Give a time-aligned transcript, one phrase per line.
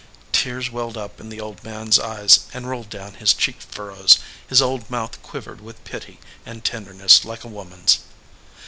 [0.31, 3.89] Tears welled up in the old man s eyes and rolled down his cheek fur
[3.89, 7.99] rows; his old mouth quivered with pity and tender ness like a woman s.